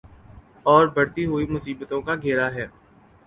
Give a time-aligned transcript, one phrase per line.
[0.65, 2.65] اوربڑھتی ہوئی مصیبتوں کا گھیرا ہے۔